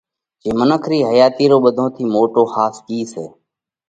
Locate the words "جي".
0.41-0.51